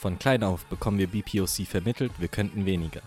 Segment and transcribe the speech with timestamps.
[0.00, 3.02] Von klein auf bekommen wir BPOC vermittelt, wir könnten weniger.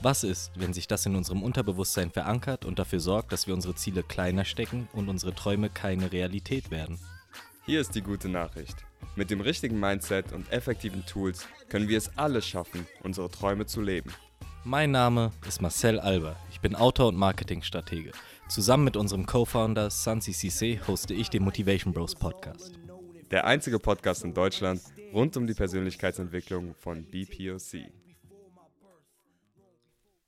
[0.00, 3.74] Was ist, wenn sich das in unserem Unterbewusstsein verankert und dafür sorgt, dass wir unsere
[3.74, 6.98] Ziele kleiner stecken und unsere Träume keine Realität werden?
[7.66, 8.76] Hier ist die gute Nachricht.
[9.14, 13.82] Mit dem richtigen Mindset und effektiven Tools können wir es alle schaffen, unsere Träume zu
[13.82, 14.10] leben.
[14.64, 16.36] Mein Name ist Marcel Alber.
[16.50, 18.12] Ich bin Autor und Marketingstratege.
[18.48, 22.78] Zusammen mit unserem Co-Founder Sansi Cisse hoste ich den Motivation Bros Podcast.
[23.30, 24.80] Der einzige Podcast in Deutschland
[25.12, 27.90] rund um die Persönlichkeitsentwicklung von BPOC.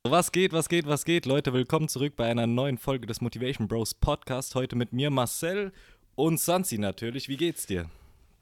[0.05, 1.25] Was geht, was geht, was geht?
[1.25, 4.55] Leute, willkommen zurück bei einer neuen Folge des Motivation Bros Podcast.
[4.55, 5.73] Heute mit mir Marcel
[6.15, 7.31] und Sansi natürlich.
[7.31, 7.89] Wie geht's dir?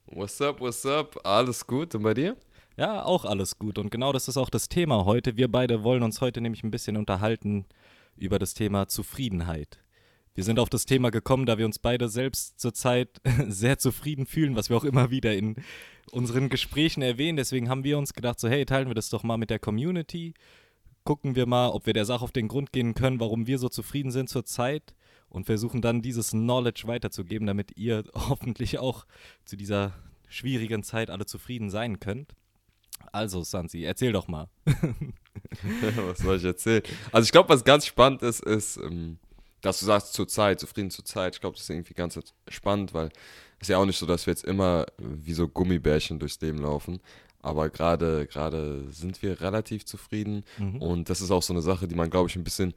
[0.07, 1.21] What's up, what's up?
[1.25, 2.37] Alles gut und bei dir?
[2.77, 3.79] Ja, auch alles gut.
[3.79, 5.37] Und genau das ist auch das Thema heute.
[5.37, 7.65] Wir beide wollen uns heute nämlich ein bisschen unterhalten
[8.17, 9.79] über das Thema Zufriedenheit.
[10.39, 14.55] Wir sind auf das Thema gekommen, da wir uns beide selbst zurzeit sehr zufrieden fühlen,
[14.55, 15.57] was wir auch immer wieder in
[16.13, 17.37] unseren Gesprächen erwähnen.
[17.37, 20.35] Deswegen haben wir uns gedacht, so hey, teilen wir das doch mal mit der Community.
[21.03, 23.69] Gucken wir mal, ob wir der Sache auf den Grund gehen können, warum wir so
[23.69, 24.95] zufrieden sind zurzeit
[25.29, 29.07] und versuchen dann dieses Knowledge weiterzugeben, damit ihr hoffentlich auch
[29.45, 29.93] zu dieser
[30.29, 32.37] schwierigen Zeit alle zufrieden sein könnt.
[33.11, 34.49] Also, Sansi, erzähl doch mal.
[35.97, 36.85] was soll ich erzählen?
[37.11, 39.19] Also, ich glaube, was ganz spannend ist, ist, ähm,
[39.61, 41.35] dass du sagst, zur Zeit, zufrieden zur Zeit.
[41.35, 43.09] Ich glaube, das ist irgendwie ganz spannend, weil
[43.59, 46.59] es ist ja auch nicht so, dass wir jetzt immer wie so Gummibärchen durchs Leben
[46.59, 47.01] laufen.
[47.41, 50.45] Aber gerade gerade sind wir relativ zufrieden.
[50.59, 50.83] Mhm.
[50.83, 52.75] Und das ist auch so eine Sache, die man, glaube ich, ein bisschen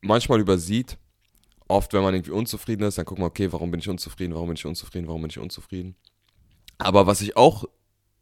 [0.00, 0.98] manchmal übersieht.
[1.68, 4.48] Oft, wenn man irgendwie unzufrieden ist, dann guckt man, okay, warum bin ich unzufrieden, warum
[4.48, 5.96] bin ich unzufrieden, warum bin ich unzufrieden.
[6.78, 7.64] Aber was ich auch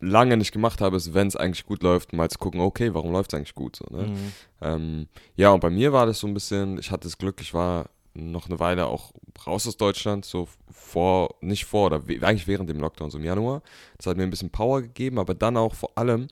[0.05, 3.12] lange nicht gemacht habe, ist, wenn es eigentlich gut läuft, mal zu gucken, okay, warum
[3.12, 3.77] läuft es eigentlich gut?
[3.77, 4.08] So, ne?
[4.08, 4.33] mhm.
[4.60, 7.55] ähm, ja, und bei mir war das so ein bisschen, ich hatte das Glück, ich
[7.55, 9.12] war noch eine Weile auch
[9.47, 13.62] raus aus Deutschland, so vor, nicht vor, oder eigentlich während dem Lockdown, so im Januar.
[13.97, 16.28] Das hat mir ein bisschen Power gegeben, aber dann auch vor allem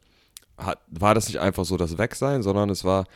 [0.56, 3.06] hat, war das nicht einfach so das Wegsein, sondern es war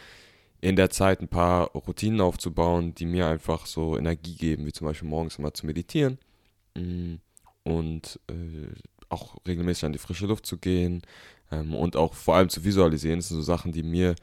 [0.61, 4.87] in der Zeit ein paar Routinen aufzubauen, die mir einfach so Energie geben, wie zum
[4.87, 6.19] Beispiel morgens immer zu meditieren
[6.75, 7.15] mm,
[7.63, 8.75] und äh,
[9.09, 11.03] auch regelmäßig an die frische Luft zu gehen
[11.51, 13.19] ähm, und auch vor allem zu visualisieren.
[13.19, 14.15] Das sind so Sachen, die mir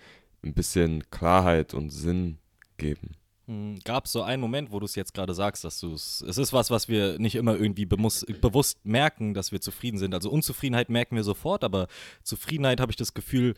[0.43, 2.37] ein bisschen Klarheit und Sinn
[2.77, 3.11] geben.
[3.47, 6.23] Hm, Gab es so einen Moment, wo du es jetzt gerade sagst, dass du es.
[6.27, 10.13] Es ist was, was wir nicht immer irgendwie bewusst merken, dass wir zufrieden sind.
[10.13, 11.87] Also Unzufriedenheit merken wir sofort, aber
[12.23, 13.55] Zufriedenheit habe ich das Gefühl,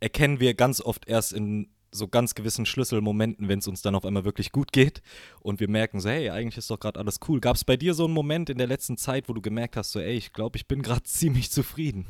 [0.00, 4.04] erkennen wir ganz oft erst in so ganz gewissen Schlüsselmomenten, wenn es uns dann auf
[4.04, 5.02] einmal wirklich gut geht
[5.40, 7.40] und wir merken so, hey, eigentlich ist doch gerade alles cool.
[7.40, 9.92] Gab es bei dir so einen Moment in der letzten Zeit, wo du gemerkt hast,
[9.92, 12.06] so, ey, ich glaube, ich bin gerade ziemlich zufrieden?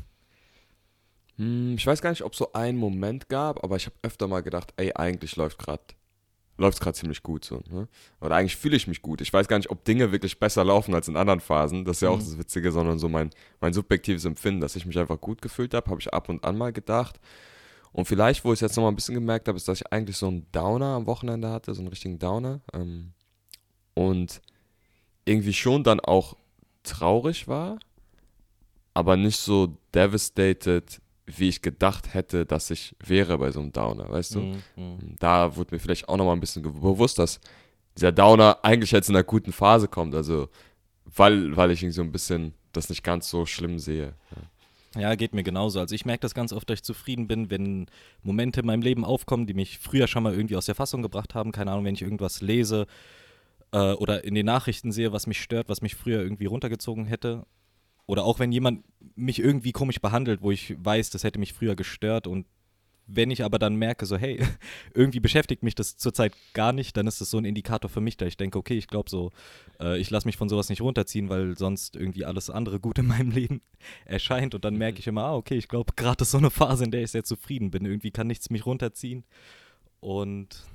[1.37, 4.27] Hm, ich weiß gar nicht, ob es so einen Moment gab, aber ich habe öfter
[4.27, 5.83] mal gedacht, ey, eigentlich läuft gerade
[6.59, 7.61] läuft gerade ziemlich gut so.
[7.69, 7.87] Ne?
[8.21, 9.21] Oder eigentlich fühle ich mich gut.
[9.21, 11.85] Ich weiß gar nicht, ob Dinge wirklich besser laufen als in anderen Phasen.
[11.85, 12.25] Das ist ja auch mhm.
[12.25, 15.89] das Witzige, sondern so mein, mein subjektives Empfinden, dass ich mich einfach gut gefühlt habe,
[15.89, 17.19] habe ich ab und an mal gedacht.
[17.91, 20.17] Und vielleicht, wo ich es jetzt nochmal ein bisschen gemerkt habe, ist, dass ich eigentlich
[20.17, 22.61] so einen Downer am Wochenende hatte, so einen richtigen Downer.
[22.73, 23.13] Ähm,
[23.93, 24.41] und
[25.25, 26.35] irgendwie schon dann auch
[26.83, 27.79] traurig war,
[28.93, 34.09] aber nicht so devastated, wie ich gedacht hätte, dass ich wäre bei so einem Downer,
[34.09, 34.39] weißt du?
[34.39, 34.63] Mhm.
[34.75, 35.15] mhm.
[35.19, 37.39] Da wurde mir vielleicht auch nochmal ein bisschen bewusst, dass
[37.95, 40.49] dieser Downer eigentlich jetzt in einer guten Phase kommt, also
[41.05, 44.13] weil, weil ich irgendwie so ein bisschen das nicht ganz so schlimm sehe.
[44.35, 44.41] Ja.
[44.95, 45.79] Ja, geht mir genauso.
[45.79, 47.87] Also ich merke das ganz oft, dass ich zufrieden bin, wenn
[48.23, 51.35] Momente in meinem Leben aufkommen, die mich früher schon mal irgendwie aus der Fassung gebracht
[51.35, 51.51] haben.
[51.51, 52.87] Keine Ahnung, wenn ich irgendwas lese
[53.71, 57.45] äh, oder in den Nachrichten sehe, was mich stört, was mich früher irgendwie runtergezogen hätte.
[58.07, 58.83] Oder auch wenn jemand
[59.15, 62.47] mich irgendwie komisch behandelt, wo ich weiß, das hätte mich früher gestört und
[63.11, 64.39] wenn ich aber dann merke, so, hey,
[64.93, 68.17] irgendwie beschäftigt mich das zurzeit gar nicht, dann ist das so ein Indikator für mich,
[68.17, 69.31] da ich denke, okay, ich glaube so,
[69.79, 73.07] äh, ich lasse mich von sowas nicht runterziehen, weil sonst irgendwie alles andere gut in
[73.07, 73.61] meinem Leben
[74.05, 74.53] erscheint.
[74.53, 74.99] Und dann merke mhm.
[74.99, 77.23] ich immer, ah, okay, ich glaube, gerade ist so eine Phase, in der ich sehr
[77.23, 77.85] zufrieden bin.
[77.85, 79.23] Irgendwie kann nichts mich runterziehen.
[79.99, 80.65] Und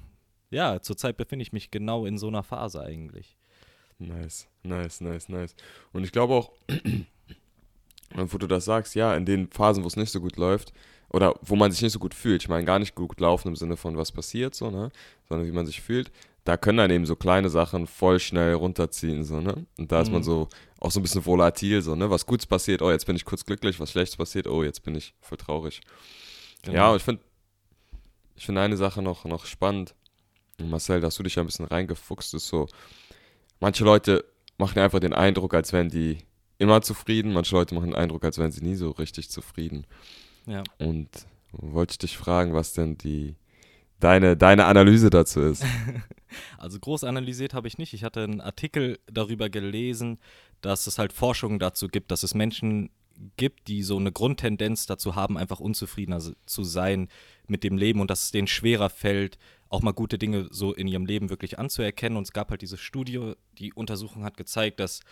[0.50, 3.36] ja, zurzeit befinde ich mich genau in so einer Phase eigentlich.
[3.98, 5.54] Nice, nice, nice, nice.
[5.92, 6.52] Und ich glaube auch,
[8.14, 10.72] wo du das sagst, ja, in den Phasen, wo es nicht so gut läuft,
[11.10, 12.42] oder wo man sich nicht so gut fühlt.
[12.42, 14.90] Ich meine, gar nicht gut laufen im Sinne von was passiert, so, ne?
[15.28, 16.10] Sondern wie man sich fühlt.
[16.42, 19.64] Da können dann eben so kleine Sachen voll schnell runterziehen, so, ne?
[19.78, 20.24] Und da ist man mhm.
[20.24, 20.48] so
[20.80, 22.10] auch so ein bisschen volatil, so, ne?
[22.10, 24.96] Was Gutes passiert, oh, jetzt bin ich kurz glücklich, was Schlechtes passiert, oh, jetzt bin
[24.96, 25.82] ich voll traurig.
[26.62, 26.76] Genau.
[26.76, 27.22] Ja, und ich finde
[28.36, 29.94] ich finde eine Sache noch, noch spannend.
[30.58, 32.66] Marcel, dass du dich ja ein bisschen reingefuchst, ist so,
[33.60, 34.24] manche Leute
[34.58, 36.18] machen einfach den Eindruck, als wären die
[36.58, 39.86] immer zufrieden, manche Leute machen den Eindruck, als wären sie nie so richtig zufrieden.
[40.46, 40.62] Ja.
[40.78, 41.08] Und
[41.52, 43.36] wollte ich dich fragen, was denn die
[44.00, 45.64] deine, deine Analyse dazu ist.
[46.58, 47.94] Also groß analysiert habe ich nicht.
[47.94, 50.18] Ich hatte einen Artikel darüber gelesen,
[50.62, 52.90] dass es halt Forschungen dazu gibt, dass es Menschen
[53.36, 57.08] gibt, die so eine Grundtendenz dazu haben, einfach unzufriedener zu sein
[57.46, 60.88] mit dem Leben und dass es denen schwerer fällt, auch mal gute Dinge so in
[60.88, 62.16] ihrem Leben wirklich anzuerkennen.
[62.16, 65.02] Und es gab halt diese Studie, die Untersuchung hat gezeigt, dass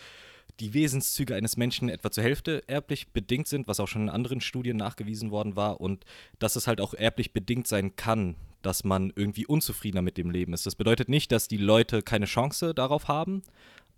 [0.61, 4.41] die Wesenszüge eines Menschen etwa zur Hälfte erblich bedingt sind, was auch schon in anderen
[4.41, 6.05] Studien nachgewiesen worden war, und
[6.39, 10.53] dass es halt auch erblich bedingt sein kann, dass man irgendwie unzufriedener mit dem Leben
[10.53, 10.67] ist.
[10.67, 13.43] Das bedeutet nicht, dass die Leute keine Chance darauf haben,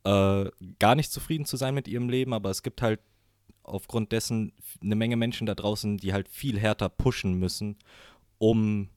[0.05, 0.47] äh,
[0.79, 3.01] gar nicht zufrieden zu sein mit ihrem Leben, aber es gibt halt
[3.63, 4.53] aufgrund dessen
[4.83, 7.77] eine Menge Menschen da draußen, die halt viel härter pushen müssen,
[8.39, 8.89] um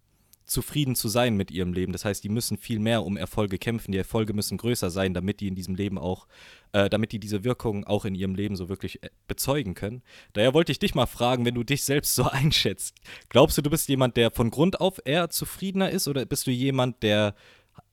[0.47, 1.91] zufrieden zu sein mit ihrem Leben.
[1.91, 3.91] Das heißt, die müssen viel mehr um Erfolge kämpfen.
[3.91, 6.27] Die Erfolge müssen größer sein, damit die in diesem Leben auch,
[6.71, 10.01] äh, damit die diese Wirkung auch in ihrem Leben so wirklich äh, bezeugen können.
[10.33, 12.95] Daher wollte ich dich mal fragen, wenn du dich selbst so einschätzt,
[13.29, 16.51] glaubst du, du bist jemand, der von Grund auf eher zufriedener ist oder bist du
[16.51, 17.35] jemand, der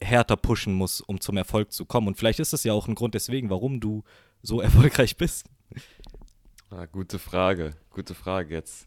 [0.00, 2.06] härter pushen muss, um zum Erfolg zu kommen?
[2.06, 4.04] Und vielleicht ist das ja auch ein Grund deswegen, warum du
[4.42, 5.46] so erfolgreich bist.
[6.70, 8.86] Ah, gute Frage, gute Frage jetzt.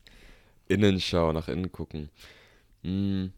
[0.69, 2.09] Innenschau, nach innen gucken.
[2.83, 3.33] Hm.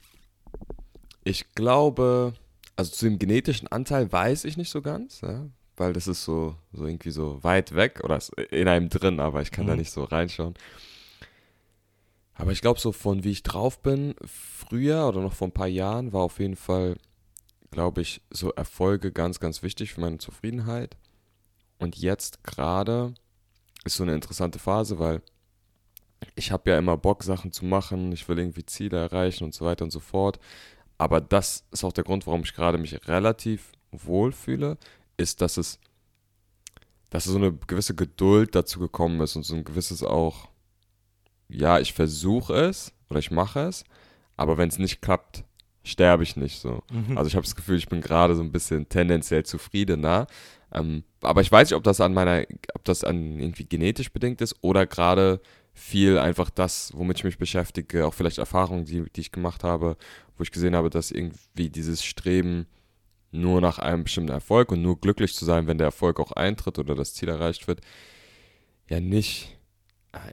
[1.24, 2.34] Ich glaube,
[2.76, 5.48] also zu dem genetischen Anteil weiß ich nicht so ganz, ja,
[5.78, 8.20] weil das ist so, so irgendwie so weit weg oder
[8.52, 9.70] in einem drin, aber ich kann mhm.
[9.70, 10.56] da nicht so reinschauen.
[12.34, 15.68] Aber ich glaube, so von wie ich drauf bin, früher oder noch vor ein paar
[15.68, 16.96] Jahren, war auf jeden Fall,
[17.70, 20.96] glaube ich, so Erfolge ganz, ganz wichtig für meine Zufriedenheit.
[21.80, 23.14] Und jetzt gerade
[23.84, 25.22] ist so eine interessante Phase, weil
[26.36, 29.66] ich habe ja immer Bock, Sachen zu machen, ich will irgendwie Ziele erreichen und so
[29.66, 30.40] weiter und so fort.
[30.98, 34.78] Aber das ist auch der Grund, warum ich gerade mich relativ wohl fühle,
[35.18, 35.80] ist, dass es,
[37.10, 40.50] dass so eine gewisse Geduld dazu gekommen ist und so ein gewisses auch,
[41.48, 43.86] ja, ich versuche es oder ich mache es,
[44.36, 45.44] aber wenn es nicht klappt,
[45.84, 46.84] sterbe ich nicht so.
[46.92, 47.18] Mhm.
[47.18, 50.28] Also ich habe das Gefühl, ich bin gerade so ein bisschen tendenziell zufriedener.
[50.72, 52.44] Ähm, aber ich weiß nicht, ob das an meiner,
[52.74, 55.42] ob das an irgendwie genetisch bedingt ist oder gerade
[55.74, 59.98] viel einfach das, womit ich mich beschäftige, auch vielleicht Erfahrungen, die, die ich gemacht habe,
[60.38, 62.68] wo ich gesehen habe, dass irgendwie dieses Streben
[63.32, 66.80] nur nach einem bestimmten Erfolg und nur glücklich zu sein, wenn der Erfolg auch eintritt
[66.80, 67.82] oder das Ziel erreicht wird,
[68.90, 69.58] ja nicht,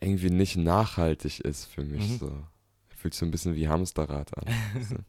[0.01, 2.09] irgendwie nicht nachhaltig ist für mich.
[2.09, 2.19] Mhm.
[2.19, 2.33] So.
[2.97, 4.45] Fühlt sich so ein bisschen wie Hamsterrad an.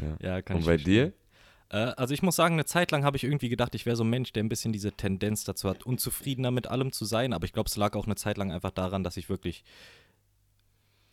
[0.00, 0.16] ja.
[0.20, 1.12] ja, kann Und bei dir?
[1.70, 4.04] Äh, also ich muss sagen, eine Zeit lang habe ich irgendwie gedacht, ich wäre so
[4.04, 7.32] ein Mensch, der ein bisschen diese Tendenz dazu hat, unzufriedener mit allem zu sein.
[7.32, 9.64] Aber ich glaube, es lag auch eine Zeit lang einfach daran, dass ich wirklich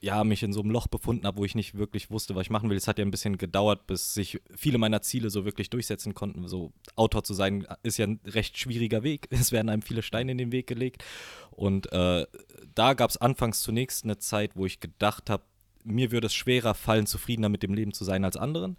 [0.01, 2.49] ja, mich in so einem Loch befunden habe, wo ich nicht wirklich wusste, was ich
[2.51, 2.77] machen will.
[2.77, 6.47] Es hat ja ein bisschen gedauert, bis sich viele meiner Ziele so wirklich durchsetzen konnten.
[6.47, 9.27] So Autor zu sein ist ja ein recht schwieriger Weg.
[9.35, 11.03] Es werden einem viele Steine in den Weg gelegt.
[11.49, 12.27] Und äh,
[12.75, 15.43] da gab es anfangs zunächst eine Zeit, wo ich gedacht habe,
[15.83, 18.77] mir würde es schwerer fallen, zufriedener mit dem Leben zu sein als anderen.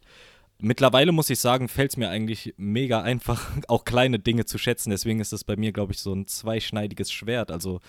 [0.58, 4.90] Mittlerweile muss ich sagen, fällt es mir eigentlich mega einfach, auch kleine Dinge zu schätzen.
[4.90, 7.50] Deswegen ist es bei mir, glaube ich, so ein zweischneidiges Schwert.
[7.50, 7.80] Also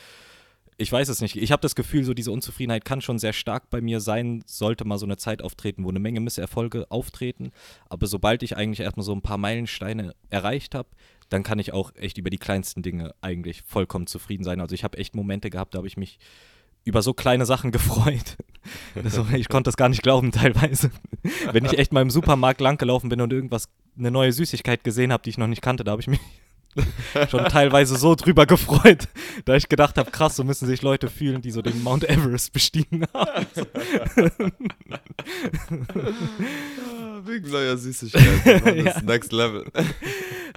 [0.80, 1.36] ich weiß es nicht.
[1.38, 4.86] Ich habe das Gefühl, so diese Unzufriedenheit kann schon sehr stark bei mir sein, sollte
[4.86, 7.52] mal so eine Zeit auftreten, wo eine Menge Misserfolge auftreten.
[7.90, 10.90] Aber sobald ich eigentlich erstmal so ein paar Meilensteine erreicht habe,
[11.30, 14.62] dann kann ich auch echt über die kleinsten Dinge eigentlich vollkommen zufrieden sein.
[14.62, 16.20] Also ich habe echt Momente gehabt, da habe ich mich
[16.88, 18.38] über so kleine Sachen gefreut.
[19.02, 20.92] Also ich konnte das gar nicht glauben teilweise.
[21.54, 25.24] Wenn ich echt mal im Supermarkt langgelaufen bin und irgendwas, eine neue Süßigkeit gesehen habe,
[25.24, 26.20] die ich noch nicht kannte, da habe ich mich
[27.30, 29.08] schon teilweise so drüber gefreut,
[29.46, 32.52] da ich gedacht habe, krass, so müssen sich Leute fühlen, die so den Mount Everest
[32.52, 33.46] bestiegen haben.
[37.24, 38.66] Wegen neuer Süßigkeit.
[38.66, 39.02] Das ja.
[39.02, 39.72] Next Level.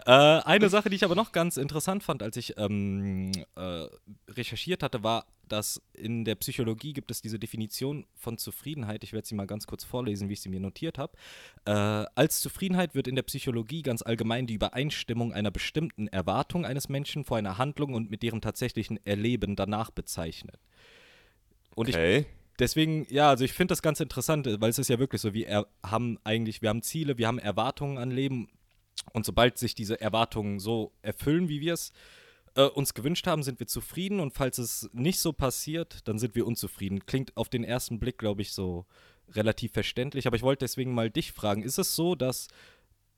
[0.05, 3.87] äh, eine Sache, die ich aber noch ganz interessant fand, als ich ähm, äh,
[4.29, 9.05] recherchiert hatte, war, dass in der Psychologie gibt es diese Definition von Zufriedenheit.
[9.05, 11.17] Ich werde sie mal ganz kurz vorlesen, wie ich sie mir notiert habe.
[11.65, 16.89] Äh, als Zufriedenheit wird in der Psychologie ganz allgemein die Übereinstimmung einer bestimmten Erwartung eines
[16.89, 20.59] Menschen vor einer Handlung und mit deren tatsächlichen Erleben danach bezeichnet.
[21.75, 22.19] Und okay.
[22.19, 22.27] ich
[22.61, 25.67] deswegen, ja, also ich finde das ganz interessant, weil es ist ja wirklich so, wir
[25.85, 28.49] haben eigentlich, wir haben Ziele, wir haben Erwartungen an Leben
[29.13, 31.93] und sobald sich diese Erwartungen so erfüllen, wie wir es
[32.55, 36.35] äh, uns gewünscht haben, sind wir zufrieden und falls es nicht so passiert, dann sind
[36.35, 37.07] wir unzufrieden.
[37.07, 38.87] Klingt auf den ersten Blick, glaube ich, so
[39.29, 42.49] relativ verständlich, aber ich wollte deswegen mal dich fragen, ist es so, dass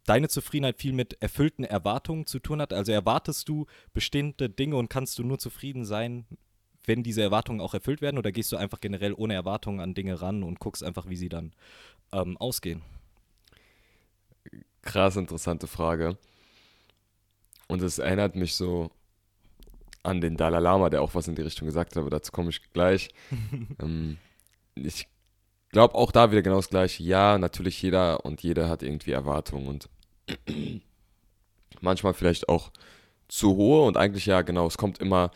[0.05, 2.73] deine Zufriedenheit viel mit erfüllten Erwartungen zu tun hat?
[2.73, 6.27] Also erwartest du bestimmte Dinge und kannst du nur zufrieden sein,
[6.85, 10.21] wenn diese Erwartungen auch erfüllt werden oder gehst du einfach generell ohne Erwartungen an Dinge
[10.21, 11.53] ran und guckst einfach, wie sie dann
[12.13, 12.83] ähm, ausgehen?
[14.83, 16.19] Krass interessante Frage.
[17.69, 18.91] Und es erinnert mich so
[20.03, 22.51] an den Dalai Lama, der auch was in die Richtung gesagt hat, aber dazu komme
[22.51, 23.11] ich gleich.
[23.83, 24.19] ähm,
[24.75, 25.09] ich
[25.71, 27.03] glaube auch da wieder genau das Gleiche.
[27.03, 29.89] Ja, natürlich jeder und jeder hat irgendwie Erwartungen und
[31.81, 32.71] manchmal vielleicht auch
[33.29, 35.31] zu hohe und eigentlich ja, genau, es kommt immer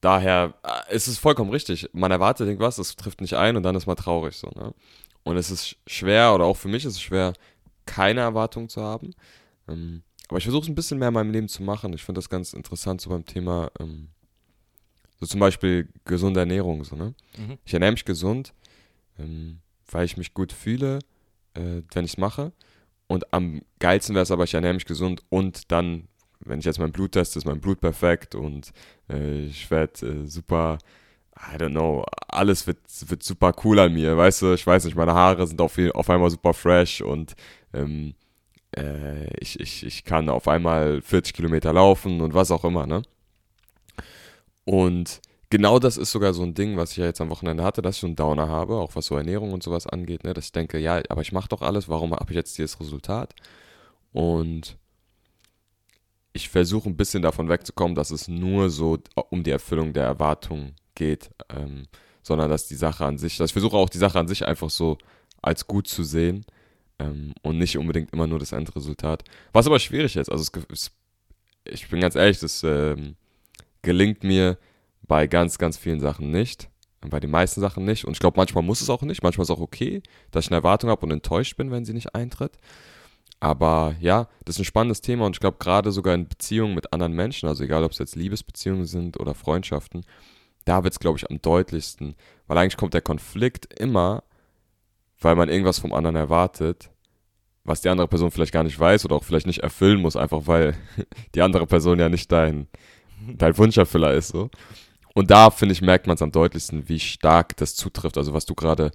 [0.00, 1.88] daher äh, ist es vollkommen richtig.
[1.92, 4.48] Man erwartet irgendwas, es trifft nicht ein und dann ist man traurig so.
[4.54, 4.74] Ne?
[5.24, 7.32] Und es ist schwer, oder auch für mich ist es schwer,
[7.86, 9.14] keine Erwartungen zu haben.
[9.68, 11.92] Ähm, aber ich versuche es ein bisschen mehr in meinem Leben zu machen.
[11.94, 14.08] Ich finde das ganz interessant so beim Thema, ähm,
[15.20, 16.84] so zum Beispiel gesunde Ernährung.
[16.84, 17.14] So, ne?
[17.36, 17.58] Mhm.
[17.64, 18.52] Ich ernähre mich gesund,
[19.18, 20.98] ähm, weil ich mich gut fühle,
[21.54, 22.52] äh, wenn ich es mache.
[23.06, 26.08] Und am geilsten wäre es aber, ich ernähre mich gesund und dann,
[26.40, 28.72] wenn ich jetzt mein Blut teste, ist mein Blut perfekt und
[29.08, 30.76] äh, ich werde äh, super,
[31.34, 34.52] I don't know, alles wird, wird super cool an mir, weißt du?
[34.52, 37.34] Ich weiß nicht, meine Haare sind auf, auf einmal super fresh und
[37.72, 38.14] ähm,
[38.76, 43.02] äh, ich, ich, ich kann auf einmal 40 Kilometer laufen und was auch immer, ne?
[44.64, 45.20] Und
[45.50, 47.96] genau das ist sogar so ein Ding, was ich ja jetzt am Wochenende hatte, dass
[47.96, 50.34] ich so einen Downer habe, auch was so Ernährung und sowas angeht, ne?
[50.34, 53.34] dass ich denke, ja, aber ich mache doch alles, warum habe ich jetzt dieses Resultat?
[54.12, 54.76] Und
[56.34, 58.98] ich versuche ein bisschen davon wegzukommen, dass es nur so
[59.30, 61.86] um die Erfüllung der Erwartungen geht, ähm,
[62.22, 64.70] sondern dass die Sache an sich, dass ich versuche auch die Sache an sich einfach
[64.70, 64.98] so
[65.40, 66.44] als gut zu sehen
[66.98, 69.24] ähm, und nicht unbedingt immer nur das Endresultat.
[69.52, 70.90] Was aber schwierig ist, also es, es,
[71.64, 73.16] ich bin ganz ehrlich, das ähm,
[73.82, 74.58] gelingt mir
[75.06, 76.68] bei ganz, ganz vielen Sachen nicht.
[77.00, 78.04] Bei den meisten Sachen nicht.
[78.04, 79.22] Und ich glaube, manchmal muss es auch nicht.
[79.22, 80.02] Manchmal ist es auch okay,
[80.32, 82.58] dass ich eine Erwartung habe und enttäuscht bin, wenn sie nicht eintritt.
[83.40, 86.92] Aber ja, das ist ein spannendes Thema und ich glaube, gerade sogar in Beziehungen mit
[86.92, 90.04] anderen Menschen, also egal ob es jetzt Liebesbeziehungen sind oder Freundschaften,
[90.64, 92.16] da wird es, glaube ich, am deutlichsten.
[92.48, 94.24] Weil eigentlich kommt der Konflikt immer,
[95.20, 96.90] weil man irgendwas vom anderen erwartet,
[97.64, 100.46] was die andere Person vielleicht gar nicht weiß oder auch vielleicht nicht erfüllen muss, einfach
[100.46, 100.74] weil
[101.34, 102.68] die andere Person ja nicht dein,
[103.20, 104.28] dein Wunscherfüller ist.
[104.28, 104.50] So.
[105.14, 108.16] Und da, finde ich, merkt man es am deutlichsten, wie stark das zutrifft.
[108.16, 108.92] Also was du gerade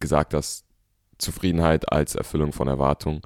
[0.00, 0.64] gesagt hast,
[1.18, 3.22] Zufriedenheit als Erfüllung von Erwartungen.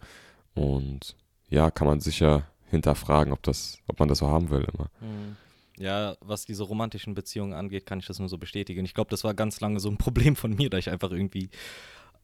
[0.54, 1.16] Und
[1.48, 4.90] ja, kann man sicher hinterfragen, ob, das, ob man das so haben will immer.
[5.00, 5.36] Mhm.
[5.78, 8.84] Ja, was diese romantischen Beziehungen angeht, kann ich das nur so bestätigen.
[8.84, 11.50] Ich glaube, das war ganz lange so ein Problem von mir, da ich einfach irgendwie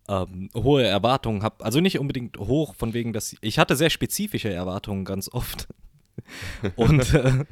[0.09, 1.65] ähm, hohe Erwartungen habe.
[1.65, 5.69] Also nicht unbedingt hoch, von wegen, dass ich hatte sehr spezifische Erwartungen ganz oft.
[6.77, 7.45] Und äh,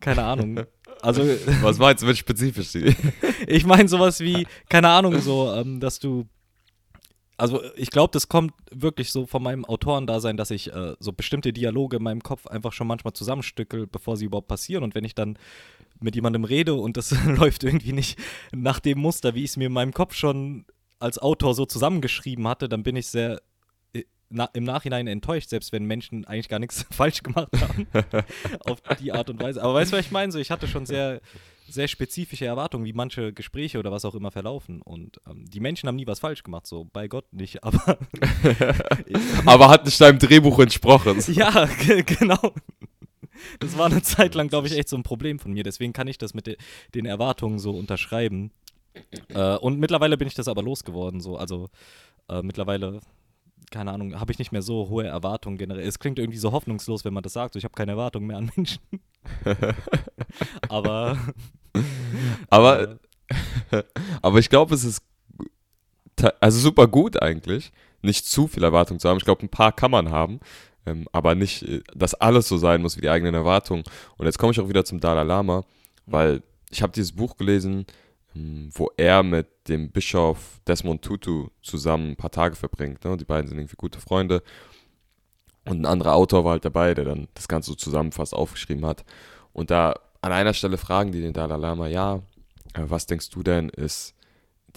[0.00, 0.60] keine Ahnung.
[1.02, 1.22] Also,
[1.62, 2.74] Was meinst du mit spezifisch?
[3.46, 6.26] ich meine sowas wie, keine Ahnung, so, ähm, dass du
[7.40, 11.52] also ich glaube, das kommt wirklich so von meinem Autorendasein, dass ich äh, so bestimmte
[11.52, 14.82] Dialoge in meinem Kopf einfach schon manchmal zusammenstückel, bevor sie überhaupt passieren.
[14.82, 15.38] Und wenn ich dann
[16.00, 18.18] mit jemandem rede und das läuft irgendwie nicht
[18.50, 20.64] nach dem Muster, wie ich es mir in meinem Kopf schon
[20.98, 23.40] als Autor so zusammengeschrieben hatte, dann bin ich sehr
[23.92, 27.86] äh, na, im Nachhinein enttäuscht, selbst wenn Menschen eigentlich gar nichts falsch gemacht haben.
[28.66, 29.62] auf die Art und Weise.
[29.62, 30.32] Aber weißt du, was ich meine?
[30.32, 31.20] So, ich hatte schon sehr
[31.70, 34.82] sehr spezifische Erwartungen, wie manche Gespräche oder was auch immer verlaufen.
[34.82, 37.98] Und ähm, die Menschen haben nie was falsch gemacht, so bei Gott nicht, aber.
[39.44, 41.22] aber hat nicht deinem Drehbuch entsprochen.
[41.28, 41.68] ja,
[42.06, 42.54] genau.
[43.60, 45.62] Das war eine Zeit lang, glaube ich, echt so ein Problem von mir.
[45.62, 46.56] Deswegen kann ich das mit de
[46.94, 48.50] den Erwartungen so unterschreiben.
[49.28, 51.20] Äh, und mittlerweile bin ich das aber losgeworden.
[51.20, 51.36] So.
[51.36, 51.68] Also
[52.28, 53.00] äh, mittlerweile
[53.70, 55.86] keine Ahnung, habe ich nicht mehr so hohe Erwartungen generell.
[55.86, 57.52] Es klingt irgendwie so hoffnungslos, wenn man das sagt.
[57.52, 58.80] So, ich habe keine Erwartungen mehr an Menschen.
[60.68, 61.18] aber.
[62.50, 62.96] Aber, äh,
[64.22, 65.02] aber ich glaube, es ist
[66.40, 69.18] also super gut eigentlich, nicht zu viel Erwartung zu haben.
[69.18, 70.40] Ich glaube, ein paar kann man haben,
[70.86, 73.84] ähm, aber nicht, äh, dass alles so sein muss wie die eigenen Erwartungen.
[74.16, 75.64] Und jetzt komme ich auch wieder zum Dalai Lama,
[76.06, 77.86] weil ich habe dieses Buch gelesen, ähm,
[78.74, 83.04] wo er mit dem Bischof Desmond Tutu zusammen ein paar Tage verbringt.
[83.04, 83.16] Ne?
[83.16, 84.42] Die beiden sind irgendwie gute Freunde.
[85.64, 89.04] Und ein anderer Autor war halt dabei, der dann das Ganze so zusammenfasst aufgeschrieben hat.
[89.52, 92.16] Und da an einer Stelle fragen die den Dalai Lama, ja,
[92.74, 94.14] äh, was denkst du denn ist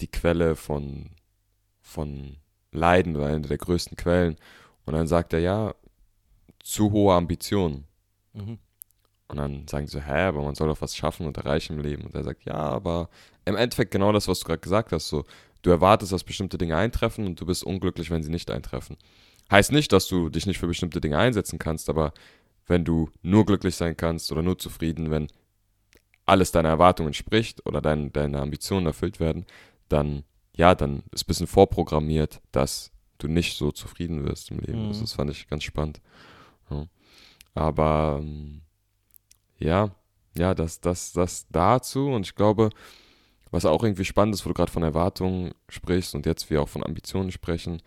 [0.00, 1.10] die Quelle von,
[1.80, 2.36] von
[2.72, 4.36] Leiden oder eine der größten Quellen?
[4.84, 5.74] Und dann sagt er, ja,
[6.62, 7.84] zu hohe Ambitionen.
[8.32, 8.58] Mhm.
[9.32, 11.82] Und dann sagen sie so, hä, aber man soll doch was schaffen und erreichen im
[11.82, 12.04] Leben.
[12.04, 13.08] Und er sagt, ja, aber
[13.44, 15.08] im Endeffekt genau das, was du gerade gesagt hast.
[15.08, 15.24] So,
[15.62, 18.96] du erwartest, dass bestimmte Dinge eintreffen und du bist unglücklich, wenn sie nicht eintreffen.
[19.50, 22.12] Heißt nicht, dass du dich nicht für bestimmte Dinge einsetzen kannst, aber
[22.66, 25.28] wenn du nur glücklich sein kannst oder nur zufrieden, wenn
[26.26, 29.46] alles deiner Erwartungen entspricht oder dein, deine Ambitionen erfüllt werden,
[29.88, 30.24] dann
[30.54, 34.88] ja, dann ist ein bisschen vorprogrammiert, dass du nicht so zufrieden wirst im Leben.
[34.88, 35.00] Mhm.
[35.00, 36.00] Das fand ich ganz spannend.
[36.70, 36.86] Ja.
[37.54, 38.62] Aber ähm,
[39.62, 39.90] ja,
[40.36, 42.70] ja, das, das, das dazu und ich glaube,
[43.50, 46.68] was auch irgendwie spannend ist, wo du gerade von Erwartungen sprichst und jetzt wir auch
[46.68, 47.82] von Ambitionen sprechen,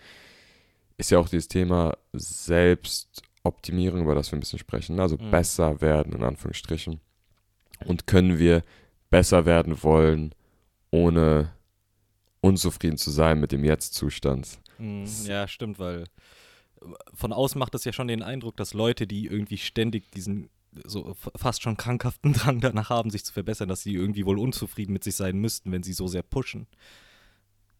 [0.97, 4.99] ist ja auch dieses Thema Selbstoptimierung, über das wir ein bisschen sprechen.
[4.99, 5.31] Also mhm.
[5.31, 7.01] besser werden, in Anführungsstrichen.
[7.85, 8.63] Und können wir
[9.09, 10.33] besser werden wollen,
[10.91, 11.51] ohne
[12.41, 14.59] unzufrieden zu sein mit dem Jetzt-Zustand.
[14.77, 16.05] Mhm, ja, stimmt, weil
[17.13, 20.49] von außen macht das ja schon den Eindruck, dass Leute, die irgendwie ständig diesen
[20.83, 24.93] so fast schon krankhaften Drang danach haben, sich zu verbessern, dass sie irgendwie wohl unzufrieden
[24.93, 26.67] mit sich sein müssten, wenn sie so sehr pushen.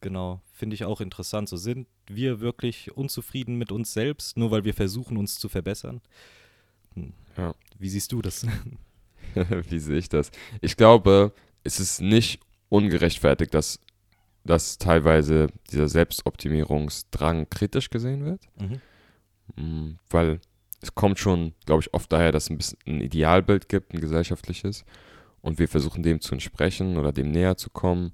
[0.01, 1.49] Genau, finde ich auch interessant.
[1.49, 6.01] So sind wir wirklich unzufrieden mit uns selbst, nur weil wir versuchen, uns zu verbessern?
[6.93, 7.13] Hm.
[7.37, 7.55] Ja.
[7.79, 8.45] Wie siehst du das?
[9.69, 10.31] Wie sehe ich das?
[10.61, 11.33] Ich glaube,
[11.63, 13.79] es ist nicht ungerechtfertigt, dass,
[14.43, 18.41] dass teilweise dieser Selbstoptimierungsdrang kritisch gesehen wird.
[18.59, 18.81] Mhm.
[19.57, 20.39] Hm, weil
[20.85, 24.01] es kommt schon, glaube ich, oft daher, dass es ein bisschen ein Idealbild gibt, ein
[24.01, 24.85] gesellschaftliches.
[25.41, 28.13] Und wir versuchen dem zu entsprechen oder dem näher zu kommen.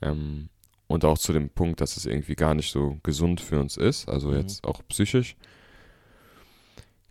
[0.00, 0.48] Ähm,
[0.86, 4.08] und auch zu dem Punkt, dass es irgendwie gar nicht so gesund für uns ist,
[4.08, 4.36] also mhm.
[4.36, 5.36] jetzt auch psychisch.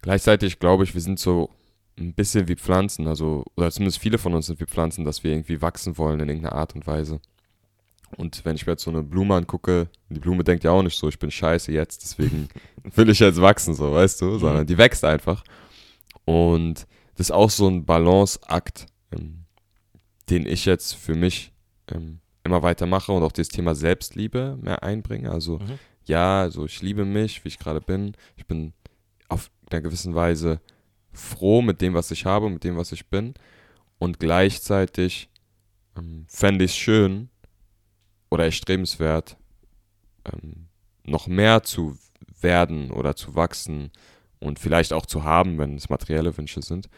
[0.02, 1.50] Gleichzeitig glaube ich, wir sind so
[1.98, 5.32] ein bisschen wie Pflanzen, also, oder zumindest viele von uns sind wie Pflanzen, dass wir
[5.32, 7.20] irgendwie wachsen wollen in irgendeiner Art und Weise.
[8.18, 10.98] Und wenn ich mir jetzt so eine Blume angucke, die Blume denkt ja auch nicht
[10.98, 12.50] so, ich bin scheiße jetzt, deswegen
[12.96, 14.40] will ich jetzt wachsen, so, weißt du, mhm.
[14.40, 15.44] sondern die wächst einfach.
[16.26, 19.46] Und das ist auch so ein Balanceakt, ähm,
[20.30, 21.54] den ich jetzt für mich
[21.90, 25.32] ähm, immer weiter mache und auch das Thema Selbstliebe mehr einbringe.
[25.32, 25.80] Also, mhm.
[26.06, 28.16] ja, also ich liebe mich, wie ich gerade bin.
[28.36, 28.74] Ich bin
[29.30, 30.60] auf einer gewissen Weise
[31.14, 33.34] froh mit dem, was ich habe, mit dem, was ich bin.
[34.00, 35.30] Und gleichzeitig
[35.98, 37.30] ähm, fände ich es schön,
[38.32, 39.38] oder erstrebenswert,
[40.26, 40.68] ähm,
[41.04, 41.98] noch mehr zu
[42.40, 43.92] werden oder zu wachsen
[44.40, 46.90] und vielleicht auch zu haben, wenn es materielle Wünsche sind.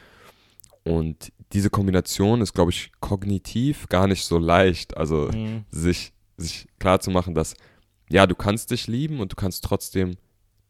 [0.83, 4.95] Und diese Kombination ist, glaube ich, kognitiv gar nicht so leicht.
[4.95, 5.65] Also mhm.
[5.69, 7.55] sich, sich klar zu machen, dass
[8.09, 10.17] ja, du kannst dich lieben und du kannst trotzdem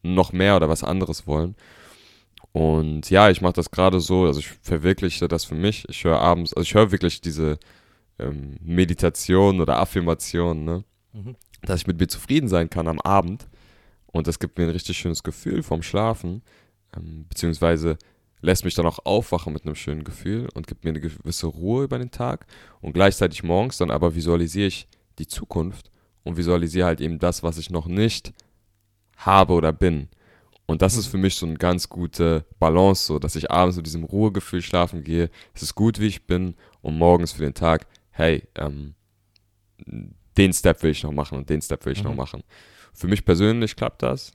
[0.01, 1.55] noch mehr oder was anderes wollen.
[2.51, 5.86] Und ja, ich mache das gerade so, also ich verwirkliche das für mich.
[5.89, 7.58] Ich höre abends, also ich höre wirklich diese
[8.24, 10.84] ähm, Meditation oder Affirmation, ne?
[11.13, 11.36] Mhm.
[11.62, 13.48] dass ich mit mir zufrieden sein kann am Abend.
[14.08, 16.42] Und das gibt mir ein richtig schönes Gefühl vom Schlafen,
[16.96, 17.98] ähm, beziehungsweise
[18.42, 21.86] lässt mich dann auch aufwachen mit einem schönen Gefühl und gibt mir eine gewisse Ruhe
[21.86, 22.46] über den Tag.
[22.82, 24.88] Und gleichzeitig morgens dann aber visualisiere ich
[25.18, 25.92] die Zukunft
[26.24, 28.34] und visualisiere halt eben das, was ich noch nicht
[29.18, 30.09] habe oder bin.
[30.66, 31.12] Und das ist mhm.
[31.12, 35.03] für mich so eine ganz gute Balance, so dass ich abends mit diesem Ruhegefühl schlafen
[35.03, 35.29] gehe.
[35.53, 38.96] Es ist gut, wie ich bin und morgens für den Tag hey, ähm,
[40.38, 42.10] den Step will ich noch machen und den Step will ich mhm.
[42.10, 42.44] noch machen.
[42.94, 44.32] Für mich persönlich klappt das.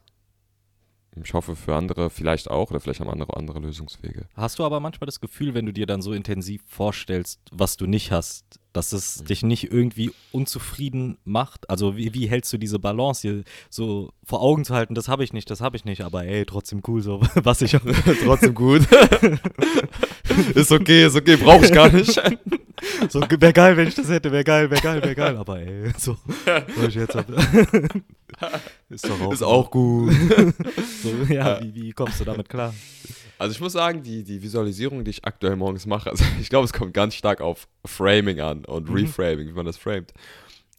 [1.24, 4.28] Ich hoffe für andere vielleicht auch oder vielleicht haben andere andere Lösungswege.
[4.34, 7.86] Hast du aber manchmal das Gefühl, wenn du dir dann so intensiv vorstellst, was du
[7.86, 9.24] nicht hast, dass es mhm.
[9.26, 11.68] dich nicht irgendwie unzufrieden macht?
[11.68, 15.24] Also wie, wie hältst du diese Balance hier so vor Augen zu halten, das habe
[15.24, 17.92] ich nicht, das habe ich nicht, aber ey, trotzdem cool so, was ich habe.
[18.24, 18.82] trotzdem gut.
[20.54, 22.20] ist okay, ist okay, brauche ich gar nicht.
[23.08, 25.92] so, wäre geil, wenn ich das hätte, wäre geil, wäre geil, wäre geil, aber ey,
[25.98, 26.16] so,
[26.86, 27.34] ich jetzt habe.
[28.90, 30.14] ist doch auch, ist auch gut.
[31.02, 32.72] so, ja, wie, wie kommst du damit klar?
[33.38, 36.64] Also ich muss sagen, die, die Visualisierung, die ich aktuell morgens mache, also ich glaube,
[36.64, 38.96] es kommt ganz stark auf Framing an und mhm.
[38.96, 40.12] Reframing, wie man das framet.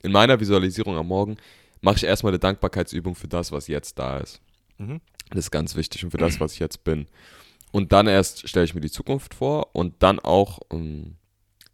[0.04, 1.38] In meiner Visualisierung am Morgen
[1.82, 4.42] mache ich erstmal eine Dankbarkeitsübung für das, was jetzt da ist.
[4.78, 5.00] Mhm.
[5.30, 7.08] Das ist ganz wichtig und für das, was ich jetzt bin.
[7.72, 11.16] Und dann erst stelle ich mir die Zukunft vor und dann auch um, ähm,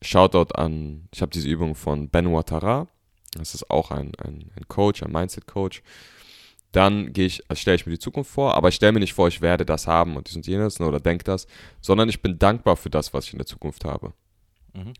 [0.02, 2.88] Shoutout an, ich habe diese Übung von Ben Ouattara,
[3.34, 5.82] das ist auch ein, ein, ein Coach, ein Mindset-Coach,
[6.76, 9.14] dann gehe ich, also stelle ich mir die Zukunft vor, aber ich stelle mir nicht
[9.14, 11.48] vor, ich werde das haben und dies und jenes ne, oder denke das,
[11.82, 14.14] sondern ich bin dankbar für das, was ich in der Zukunft habe.
[14.74, 14.94] Mhm.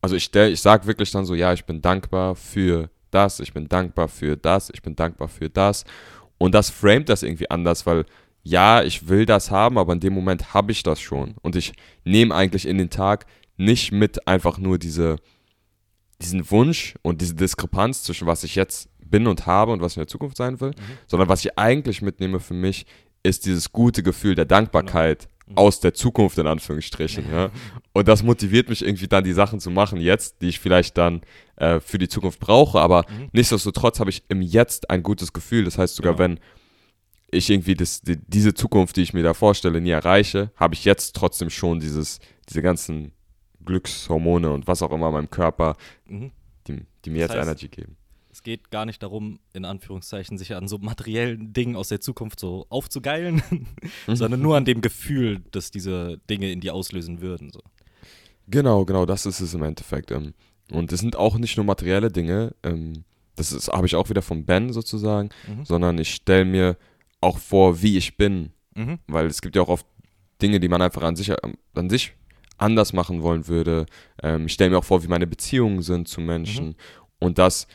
[0.00, 3.68] Also ich, ich sage wirklich dann so, ja, ich bin dankbar für das, ich bin
[3.68, 5.84] dankbar für das, ich bin dankbar für das.
[6.38, 8.04] Und das framet das irgendwie anders, weil
[8.44, 11.34] ja, ich will das haben, aber in dem Moment habe ich das schon.
[11.42, 11.72] Und ich
[12.04, 13.26] nehme eigentlich in den Tag
[13.56, 15.16] nicht mit einfach nur diese,
[16.22, 19.96] diesen Wunsch und diese Diskrepanz zwischen was ich jetzt bin und habe und was ich
[19.98, 20.98] in der Zukunft sein will, mhm.
[21.06, 22.86] sondern was ich eigentlich mitnehme für mich,
[23.22, 25.50] ist dieses gute Gefühl der Dankbarkeit genau.
[25.50, 25.58] mhm.
[25.58, 27.24] aus der Zukunft, in Anführungsstrichen.
[27.30, 27.50] Ja.
[27.92, 31.22] Und das motiviert mich irgendwie dann, die Sachen zu machen jetzt, die ich vielleicht dann
[31.56, 33.28] äh, für die Zukunft brauche, aber mhm.
[33.32, 35.64] nichtsdestotrotz habe ich im Jetzt ein gutes Gefühl.
[35.64, 36.24] Das heißt, sogar genau.
[36.24, 36.40] wenn
[37.30, 40.84] ich irgendwie das, die, diese Zukunft, die ich mir da vorstelle, nie erreiche, habe ich
[40.84, 43.12] jetzt trotzdem schon dieses, diese ganzen
[43.64, 46.30] Glückshormone und was auch immer in meinem Körper, mhm.
[46.66, 47.97] die, die, mir das jetzt heißt, Energy geben
[48.38, 52.38] es geht gar nicht darum, in Anführungszeichen, sich an so materiellen Dingen aus der Zukunft
[52.38, 53.42] so aufzugeilen,
[54.06, 57.50] sondern nur an dem Gefühl, dass diese Dinge in die auslösen würden.
[57.50, 57.60] So.
[58.46, 60.12] Genau, genau, das ist es im Endeffekt.
[60.12, 60.34] Ähm.
[60.70, 63.02] Und es sind auch nicht nur materielle Dinge, ähm,
[63.34, 65.64] das habe ich auch wieder von Ben sozusagen, mhm.
[65.64, 66.76] sondern ich stelle mir
[67.20, 68.50] auch vor, wie ich bin.
[68.76, 69.00] Mhm.
[69.08, 69.86] Weil es gibt ja auch oft
[70.40, 71.32] Dinge, die man einfach an sich,
[71.74, 72.12] an sich
[72.56, 73.86] anders machen wollen würde.
[74.22, 76.66] Ähm, ich stelle mir auch vor, wie meine Beziehungen sind zu Menschen.
[76.66, 76.74] Mhm.
[77.20, 77.66] Und das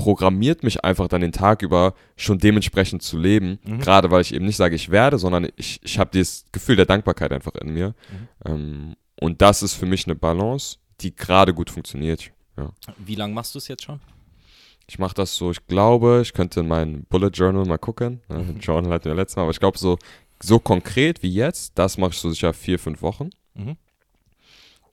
[0.00, 3.58] programmiert mich einfach dann den Tag über schon dementsprechend zu leben.
[3.64, 3.80] Mhm.
[3.80, 6.86] Gerade weil ich eben nicht sage, ich werde, sondern ich, ich habe dieses Gefühl der
[6.86, 7.88] Dankbarkeit einfach in mir.
[7.88, 8.28] Mhm.
[8.46, 12.30] Ähm, und das ist für mich eine Balance, die gerade gut funktioniert.
[12.56, 12.70] Ja.
[12.96, 14.00] Wie lange machst du es jetzt schon?
[14.88, 18.22] Ich mache das so, ich glaube, ich könnte in mein Bullet Journal mal gucken.
[18.30, 18.58] Ja, Mhm.
[18.60, 19.98] Journal hatten wir letztes Mal, aber ich glaube, so,
[20.42, 23.28] so konkret wie jetzt, das mache ich so sicher vier, fünf Wochen.
[23.54, 23.76] Mhm.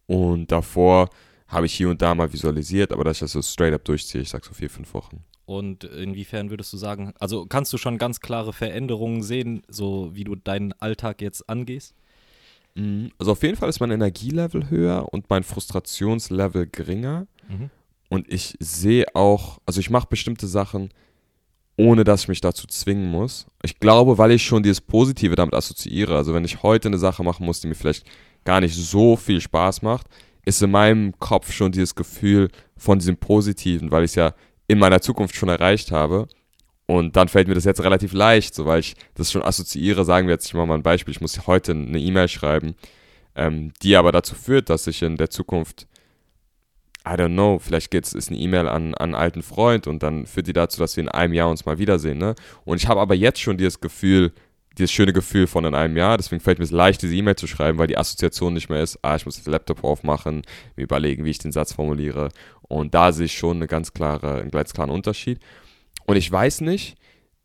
[0.05, 1.09] Und davor
[1.47, 4.21] habe ich hier und da mal visualisiert, aber dass ich das so straight up durchziehe,
[4.21, 5.23] ich sag so vier, fünf Wochen.
[5.45, 10.25] Und inwiefern würdest du sagen, also kannst du schon ganz klare Veränderungen sehen, so wie
[10.25, 11.95] du deinen Alltag jetzt angehst?
[12.75, 13.11] Mhm.
[13.17, 17.27] Also auf jeden Fall ist mein Energielevel höher und mein Frustrationslevel geringer.
[17.47, 17.69] Mhm.
[18.09, 20.89] Und ich sehe auch, also ich mache bestimmte Sachen,
[21.77, 23.47] ohne dass ich mich dazu zwingen muss.
[23.63, 26.15] Ich glaube, weil ich schon dieses Positive damit assoziiere.
[26.15, 28.05] Also wenn ich heute eine Sache machen muss, die mir vielleicht
[28.43, 30.07] gar nicht so viel Spaß macht,
[30.47, 34.33] ist in meinem Kopf schon dieses Gefühl von diesem Positiven, weil ich es ja
[34.67, 36.29] in meiner Zukunft schon erreicht habe.
[36.85, 40.05] Und dann fällt mir das jetzt relativ leicht, so weil ich das schon assoziiere.
[40.05, 42.75] Sagen wir jetzt, ich mache mal ein Beispiel, ich muss heute eine E-Mail schreiben,
[43.35, 45.85] ähm, die aber dazu führt, dass ich in der Zukunft
[47.05, 50.25] I don't know, vielleicht geht's, ist eine E-Mail an, an einen alten Freund und dann
[50.25, 52.17] führt die dazu, dass wir in einem Jahr uns mal wiedersehen.
[52.17, 52.35] Ne?
[52.63, 54.31] Und ich habe aber jetzt schon dieses Gefühl,
[54.77, 57.47] dieses schöne Gefühl von in einem Jahr, deswegen fällt mir es leicht, diese E-Mail zu
[57.47, 60.43] schreiben, weil die Assoziation nicht mehr ist, ah, ich muss den Laptop aufmachen,
[60.75, 62.29] mir überlegen, wie ich den Satz formuliere.
[62.61, 65.39] Und da sehe ich schon eine ganz klare, einen ganz klaren Unterschied.
[66.05, 66.95] Und ich weiß nicht,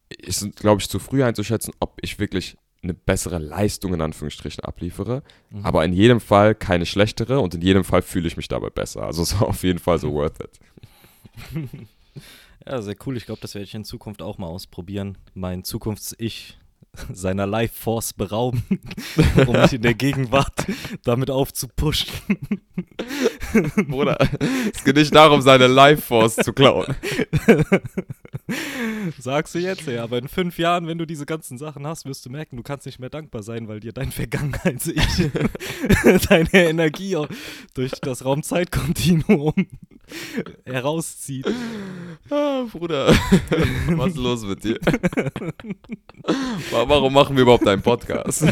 [0.08, 5.22] ist, glaube ich, zu früh einzuschätzen, ob ich wirklich eine bessere Leistung in Anführungsstrichen abliefere,
[5.50, 5.64] Mhm.
[5.64, 9.04] aber in jedem Fall keine schlechtere und in jedem Fall fühle ich mich dabei besser.
[9.04, 10.50] Also es war auf jeden Fall so worth it.
[12.66, 13.16] Ja, sehr cool.
[13.16, 15.18] Ich glaube, das werde ich in Zukunft auch mal ausprobieren.
[15.34, 16.58] Mein Zukunfts-Ich
[17.12, 18.62] seiner Life Force berauben,
[19.46, 20.66] um mich in der Gegenwart
[21.04, 22.12] damit aufzupushen.
[23.88, 24.18] Bruder,
[24.74, 26.94] es geht nicht darum, seine Life Force zu klauen.
[29.18, 32.26] Sagst du jetzt, ja, aber in fünf Jahren, wenn du diese ganzen Sachen hast, wirst
[32.26, 35.30] du merken, du kannst nicht mehr dankbar sein, weil dir dein Vergangenheits-Ich
[36.28, 37.16] deine Energie
[37.74, 39.54] durch das Raum-Zeit-Kontinuum
[40.64, 41.46] herauszieht.
[42.30, 43.14] Ah, Bruder,
[43.88, 44.78] was ist los mit dir?
[46.82, 48.44] Wa- Warum machen wir überhaupt einen Podcast?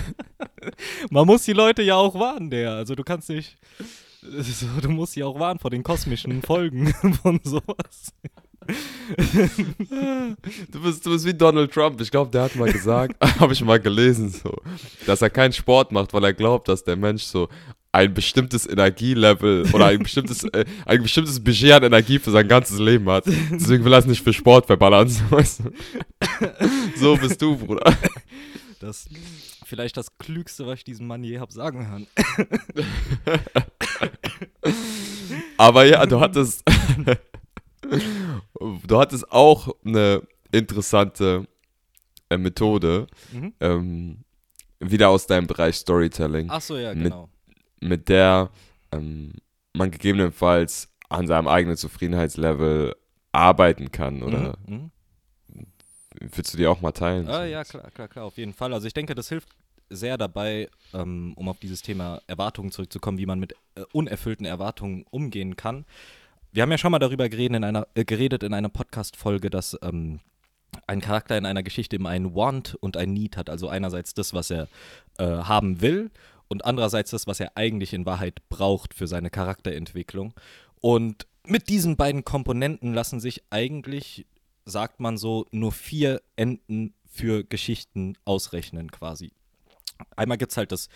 [1.10, 2.72] Man muss die Leute ja auch warnen, der.
[2.72, 3.56] Also du kannst nicht.
[4.82, 8.12] Du musst sie auch warnen vor den kosmischen Folgen von sowas.
[10.70, 12.00] Du bist, du bist wie Donald Trump.
[12.00, 14.54] Ich glaube, der hat mal gesagt, habe ich mal gelesen, so,
[15.06, 17.48] dass er keinen Sport macht, weil er glaubt, dass der Mensch so
[17.92, 22.78] ein bestimmtes Energielevel oder ein bestimmtes, äh, ein bestimmtes Budget an Energie für sein ganzes
[22.78, 23.24] Leben hat.
[23.50, 25.08] Deswegen will er es nicht für Sport verballern.
[25.08, 25.22] So
[27.16, 27.92] bist du, Bruder.
[28.80, 29.08] Das
[29.66, 32.06] vielleicht das Klügste, was ich diesem Mann je habe sagen hören.
[35.58, 36.64] Aber ja, du hattest,
[38.86, 41.46] du hattest auch eine interessante
[42.30, 43.52] äh, Methode, Mhm.
[43.60, 44.24] ähm,
[44.80, 47.28] wieder aus deinem Bereich Storytelling, Achso, ja, Mit- genau.
[47.80, 48.50] mit der
[48.92, 49.34] ähm,
[49.74, 52.96] man gegebenenfalls an seinem eigenen Zufriedenheitslevel
[53.32, 54.22] arbeiten kann.
[54.22, 54.90] Oder Mhm.
[56.20, 57.28] Willst du die auch mal teilen?
[57.28, 58.72] Ah, ja, klar, klar, klar, auf jeden Fall.
[58.74, 59.48] Also ich denke, das hilft
[59.88, 65.04] sehr dabei, ähm, um auf dieses Thema Erwartungen zurückzukommen, wie man mit äh, unerfüllten Erwartungen
[65.11, 65.85] umgehen kann.
[66.52, 69.76] Wir haben ja schon mal darüber geredet in einer, äh, geredet in einer Podcast-Folge, dass
[69.83, 70.20] ähm,
[70.87, 73.50] ein Charakter in einer Geschichte immer ein Want und ein Need hat.
[73.50, 74.68] Also einerseits das, was er
[75.18, 76.11] äh, haben will
[76.48, 80.35] und andererseits das, was er eigentlich in Wahrheit braucht für seine Charakterentwicklung.
[80.80, 84.26] Und mit diesen beiden Komponenten lassen sich eigentlich,
[84.70, 89.33] sagt man so, nur vier Enden für Geschichten ausrechnen quasi.
[90.16, 90.88] Einmal gibt es halt das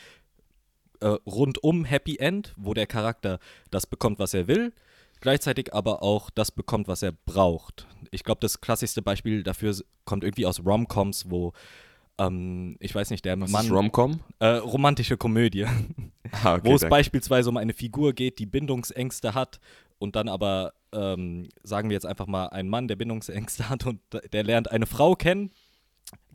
[1.01, 3.39] äh, rundum Happy End, wo der Charakter
[3.71, 4.73] das bekommt, was er will,
[5.21, 7.87] gleichzeitig aber auch das bekommt, was er braucht.
[8.11, 11.53] Ich glaube, das klassischste Beispiel dafür kommt irgendwie aus Romcoms, wo
[12.17, 14.21] ähm, ich weiß nicht, der Was Mann ist Romcom?
[14.39, 15.65] äh, romantische Komödie,
[16.45, 16.91] Ah, okay, wo es danke.
[16.91, 19.59] beispielsweise um eine Figur geht, die Bindungsängste hat
[20.05, 24.01] und dann aber, ähm, sagen wir jetzt einfach mal, ein Mann, der Bindungsängste hat und
[24.33, 25.51] der lernt eine Frau kennen.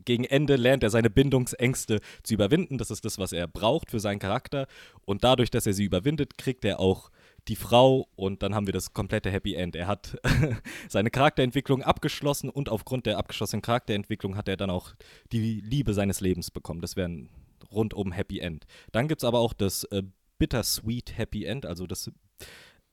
[0.04, 2.78] Gegen Ende lernt er seine Bindungsängste zu überwinden.
[2.78, 4.66] Das ist das, was er braucht für seinen Charakter.
[5.04, 7.10] Und dadurch, dass er sie überwindet, kriegt er auch
[7.48, 9.76] die Frau und dann haben wir das komplette Happy End.
[9.76, 10.18] Er hat
[10.88, 14.94] seine Charakterentwicklung abgeschlossen und aufgrund der abgeschlossenen Charakterentwicklung hat er dann auch
[15.32, 16.80] die Liebe seines Lebens bekommen.
[16.80, 17.30] Das wäre ein
[17.70, 18.66] rundum Happy End.
[18.92, 20.02] Dann gibt es aber auch das äh,
[20.38, 22.10] Bittersweet Happy End, also das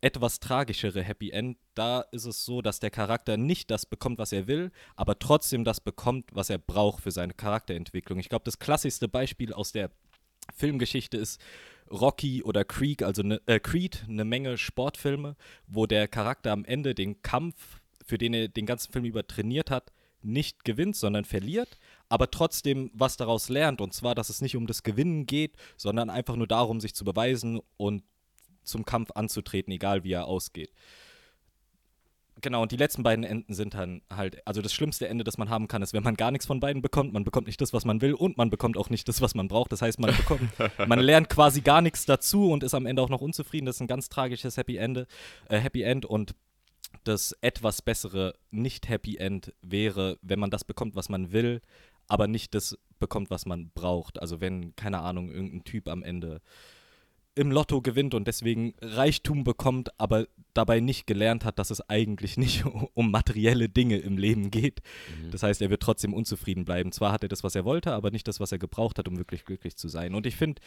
[0.02, 1.58] etwas tragischere Happy End.
[1.74, 5.64] Da ist es so, dass der Charakter nicht das bekommt, was er will, aber trotzdem
[5.64, 8.20] das bekommt, was er braucht für seine Charakterentwicklung.
[8.20, 9.92] Ich glaube, das klassischste Beispiel aus der
[10.56, 11.42] Filmgeschichte ist
[11.90, 15.36] Rocky oder Creed, also ne, äh, Creed, eine Menge Sportfilme,
[15.68, 19.70] wo der Charakter am Ende den Kampf für den er den ganzen Film über trainiert
[19.70, 21.78] hat, nicht gewinnt, sondern verliert,
[22.10, 23.82] aber trotzdem was daraus lernt.
[23.82, 27.06] Und zwar, dass es nicht um das Gewinnen geht, sondern einfach nur darum, sich zu
[27.06, 28.04] beweisen und
[28.68, 30.72] zum Kampf anzutreten, egal wie er ausgeht.
[32.42, 35.50] Genau, und die letzten beiden Enden sind dann halt, also das schlimmste Ende, das man
[35.50, 37.12] haben kann, ist, wenn man gar nichts von beiden bekommt.
[37.12, 39.48] Man bekommt nicht das, was man will und man bekommt auch nicht das, was man
[39.48, 39.72] braucht.
[39.72, 40.42] Das heißt, man bekommt,
[40.88, 43.66] man lernt quasi gar nichts dazu und ist am Ende auch noch unzufrieden.
[43.66, 45.08] Das ist ein ganz tragisches Happy, Ende,
[45.50, 46.36] äh, Happy End und
[47.04, 51.62] das etwas bessere Nicht-Happy End wäre, wenn man das bekommt, was man will,
[52.08, 54.22] aber nicht das bekommt, was man braucht.
[54.22, 56.42] Also wenn, keine Ahnung, irgendein Typ am Ende
[57.38, 62.38] im Lotto gewinnt und deswegen Reichtum bekommt, aber dabei nicht gelernt hat, dass es eigentlich
[62.38, 64.82] nicht um materielle Dinge im Leben geht.
[65.22, 65.32] Mhm.
[65.32, 66.92] Das heißt, er wird trotzdem unzufrieden bleiben.
[66.92, 69.18] Zwar hat er das, was er wollte, aber nicht das, was er gebraucht hat, um
[69.18, 70.16] wirklich glücklich zu sein.
[70.16, 70.62] Und ich finde,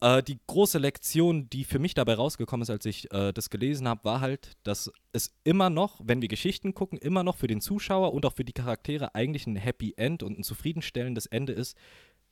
[0.00, 3.86] äh, die große Lektion, die für mich dabei rausgekommen ist, als ich äh, das gelesen
[3.86, 7.60] habe, war halt, dass es immer noch, wenn wir Geschichten gucken, immer noch für den
[7.60, 11.76] Zuschauer und auch für die Charaktere eigentlich ein Happy End und ein zufriedenstellendes Ende ist,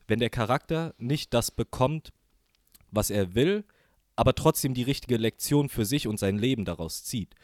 [0.09, 2.13] wenn der Charakter nicht das bekommt,
[2.93, 3.65] was er will,
[4.15, 7.35] aber trotzdem die richtige Lektion für sich und sein Leben daraus zieht.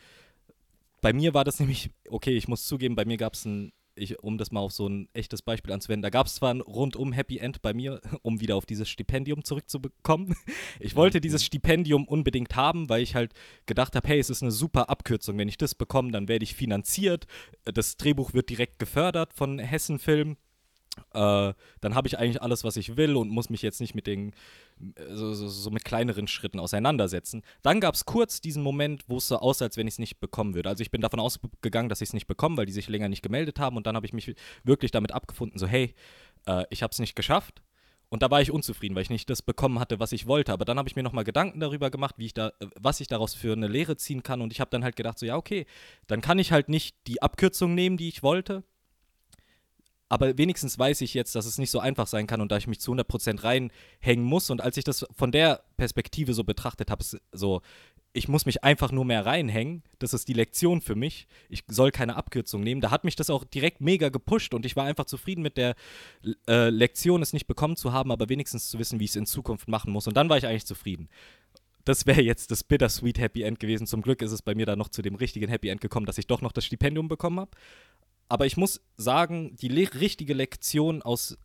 [1.01, 4.21] Bei mir war das nämlich, okay, ich muss zugeben, bei mir gab es ein, ich,
[4.23, 7.13] um das mal auf so ein echtes Beispiel anzuwenden, da gab es zwar ein rundum
[7.13, 10.37] Happy End bei mir, um wieder auf dieses Stipendium zurückzubekommen.
[10.81, 13.33] Ich wollte dieses Stipendium unbedingt haben, weil ich halt
[13.67, 15.37] gedacht habe, hey, es ist eine super Abkürzung.
[15.37, 17.27] Wenn ich das bekomme, dann werde ich finanziert.
[17.65, 20.37] Das Drehbuch wird direkt gefördert von Hessen Film
[21.13, 24.07] äh, dann habe ich eigentlich alles, was ich will und muss mich jetzt nicht mit
[24.07, 24.33] den,
[25.11, 27.43] so, so, so mit kleineren Schritten auseinandersetzen.
[27.63, 30.21] Dann gab es kurz diesen Moment, wo es so aussah, als wenn ich es nicht
[30.21, 30.69] bekommen würde.
[30.69, 33.23] Also ich bin davon ausgegangen, dass ich es nicht bekomme, weil die sich länger nicht
[33.23, 34.35] gemeldet haben und dann habe ich mich
[34.65, 35.95] wirklich damit abgefunden, so hey,
[36.47, 37.63] äh, ich habe es nicht geschafft.
[38.11, 40.53] Und da war ich unzufrieden, weil ich nicht das bekommen hatte, was ich wollte.
[40.53, 43.07] Aber dann habe ich mir nochmal Gedanken darüber gemacht, wie ich da, äh, was ich
[43.07, 44.41] daraus für eine Lehre ziehen kann.
[44.41, 45.67] Und ich habe dann halt gedacht, so ja, okay,
[46.07, 48.65] dann kann ich halt nicht die Abkürzung nehmen, die ich wollte,
[50.09, 52.67] aber wenigstens weiß ich jetzt, dass es nicht so einfach sein kann und da ich
[52.67, 54.51] mich zu 100% reinhängen muss.
[54.51, 57.61] Und als ich das von der Perspektive so betrachtet habe, so,
[58.13, 59.83] ich muss mich einfach nur mehr reinhängen.
[59.99, 61.27] Das ist die Lektion für mich.
[61.49, 62.81] Ich soll keine Abkürzung nehmen.
[62.81, 65.75] Da hat mich das auch direkt mega gepusht und ich war einfach zufrieden mit der
[66.49, 69.27] äh, Lektion, es nicht bekommen zu haben, aber wenigstens zu wissen, wie ich es in
[69.27, 70.07] Zukunft machen muss.
[70.07, 71.09] Und dann war ich eigentlich zufrieden.
[71.85, 73.87] Das wäre jetzt das bittersweet Happy End gewesen.
[73.87, 76.19] Zum Glück ist es bei mir dann noch zu dem richtigen Happy End gekommen, dass
[76.19, 77.51] ich doch noch das Stipendium bekommen habe.
[78.29, 81.39] Aber ich muss sagen, die le richtige Lektion aus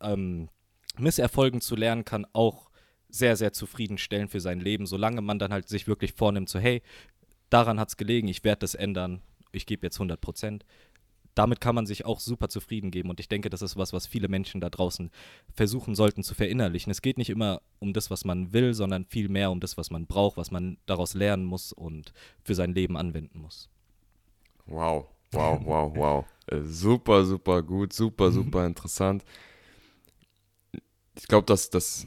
[0.00, 0.48] ähm,
[0.98, 2.70] Misserfolgen zu lernen, kann auch
[3.08, 6.82] sehr, sehr zufriedenstellen für sein Leben, solange man dann halt sich wirklich vornimmt, so hey,
[7.50, 9.20] daran hat es gelegen, ich werde das ändern,
[9.52, 10.64] ich gebe jetzt 100 Prozent.
[11.34, 14.06] Damit kann man sich auch super zufrieden geben und ich denke, das ist was, was
[14.06, 15.10] viele Menschen da draußen
[15.54, 16.90] versuchen sollten zu verinnerlichen.
[16.90, 20.06] Es geht nicht immer um das, was man will, sondern vielmehr um das, was man
[20.06, 22.12] braucht, was man daraus lernen muss und
[22.44, 23.70] für sein Leben anwenden muss.
[24.66, 26.24] Wow, Wow, wow, wow.
[26.46, 28.34] Äh, super, super gut, super, mhm.
[28.34, 29.24] super interessant.
[31.16, 32.06] Ich glaube, dass das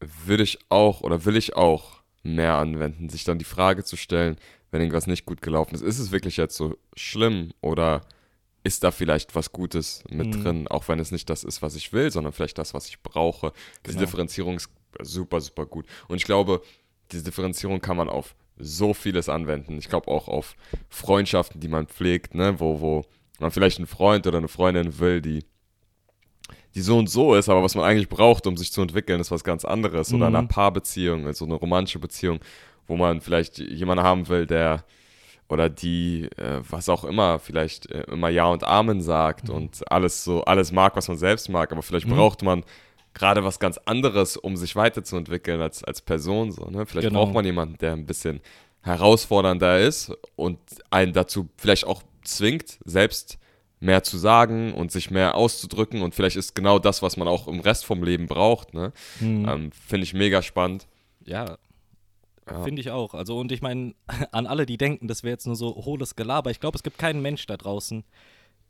[0.00, 4.36] würde ich auch oder will ich auch mehr anwenden, sich dann die Frage zu stellen,
[4.70, 8.02] wenn irgendwas nicht gut gelaufen ist, ist es wirklich jetzt so schlimm oder
[8.64, 10.42] ist da vielleicht was Gutes mit mhm.
[10.42, 13.00] drin, auch wenn es nicht das ist, was ich will, sondern vielleicht das, was ich
[13.00, 13.52] brauche.
[13.84, 14.06] Diese genau.
[14.06, 15.86] Differenzierung ist super, super gut.
[16.08, 16.62] Und ich glaube,
[17.12, 19.78] diese Differenzierung kann man auf so vieles anwenden.
[19.78, 20.56] Ich glaube auch auf
[20.88, 22.58] Freundschaften, die man pflegt, ne?
[22.58, 23.04] wo, wo
[23.38, 25.44] man vielleicht einen Freund oder eine Freundin will, die,
[26.74, 29.30] die so und so ist, aber was man eigentlich braucht, um sich zu entwickeln, ist
[29.30, 30.10] was ganz anderes.
[30.10, 30.16] Mhm.
[30.16, 32.40] Oder eine Paarbeziehung, also eine romantische Beziehung,
[32.86, 34.84] wo man vielleicht jemanden haben will, der
[35.48, 39.54] oder die, äh, was auch immer, vielleicht äh, immer Ja und Amen sagt mhm.
[39.54, 42.14] und alles so, alles mag, was man selbst mag, aber vielleicht mhm.
[42.14, 42.64] braucht man
[43.16, 46.52] gerade was ganz anderes, um sich weiterzuentwickeln als, als Person.
[46.52, 46.86] So, ne?
[46.86, 47.24] Vielleicht genau.
[47.24, 48.40] braucht man jemanden, der ein bisschen
[48.82, 50.58] herausfordernder ist und
[50.90, 53.38] einen dazu vielleicht auch zwingt, selbst
[53.80, 56.02] mehr zu sagen und sich mehr auszudrücken.
[56.02, 58.74] Und vielleicht ist genau das, was man auch im Rest vom Leben braucht.
[58.74, 58.92] Ne?
[59.20, 59.48] Mhm.
[59.48, 60.86] Ähm, Finde ich mega spannend.
[61.24, 61.56] Ja,
[62.48, 62.62] ja.
[62.62, 63.14] Finde ich auch.
[63.14, 63.94] Also, und ich meine,
[64.30, 66.98] an alle, die denken, das wäre jetzt nur so hohles Gelaber, ich glaube, es gibt
[66.98, 68.04] keinen Mensch da draußen,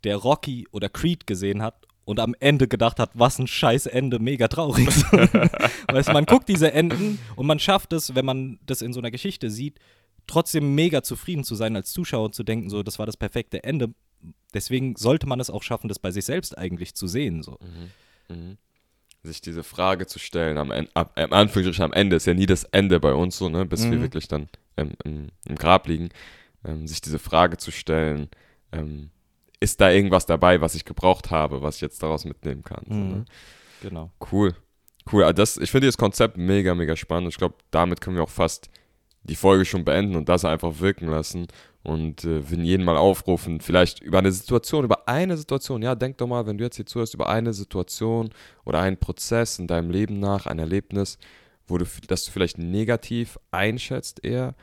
[0.04, 4.20] der Rocky oder Creed gesehen hat und am Ende gedacht hat, was ein scheiß Ende,
[4.20, 4.86] mega traurig.
[5.92, 9.10] weißt man guckt diese Enden und man schafft es, wenn man das in so einer
[9.10, 9.80] Geschichte sieht,
[10.28, 13.64] trotzdem mega zufrieden zu sein als Zuschauer und zu denken, so, das war das perfekte
[13.64, 13.92] Ende.
[14.54, 17.42] Deswegen sollte man es auch schaffen, das bei sich selbst eigentlich zu sehen.
[17.42, 17.58] So.
[18.28, 18.36] Mhm.
[18.36, 18.58] Mhm.
[19.24, 22.46] Sich diese Frage zu stellen, am, Ende, ab, am Anführungsstrichen am Ende, ist ja nie
[22.46, 23.90] das Ende bei uns so, ne, bis mhm.
[23.90, 26.10] wir wirklich dann im, im, im Grab liegen,
[26.64, 28.28] ähm, sich diese Frage zu stellen,
[28.70, 29.10] ähm,
[29.66, 32.84] ist da irgendwas dabei, was ich gebraucht habe, was ich jetzt daraus mitnehmen kann.
[32.86, 32.92] Mhm.
[32.92, 33.24] So, ne?
[33.82, 34.10] Genau.
[34.32, 34.54] Cool.
[35.12, 35.24] Cool.
[35.24, 37.28] Also das, ich finde das Konzept mega, mega spannend.
[37.30, 38.70] Ich glaube, damit können wir auch fast
[39.24, 41.48] die Folge schon beenden und das einfach wirken lassen
[41.82, 46.18] und äh, will jeden mal aufrufen, vielleicht über eine Situation, über eine Situation, ja, denk
[46.18, 48.30] doch mal, wenn du jetzt hier zuhörst, über eine Situation
[48.64, 51.18] oder einen Prozess in deinem Leben nach, ein Erlebnis,
[51.66, 54.54] wo du, das du vielleicht negativ einschätzt eher,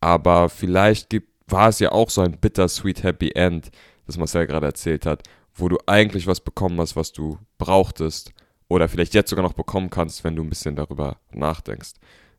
[0.00, 3.70] aber vielleicht gibt, war es ja auch so ein bittersweet Happy End,
[4.08, 5.22] das Marcel gerade erzählt hat,
[5.54, 8.32] wo du eigentlich was bekommen hast, was du brauchtest
[8.68, 11.92] oder vielleicht jetzt sogar noch bekommen kannst, wenn du ein bisschen darüber nachdenkst.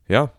[0.08, 0.32] Ja,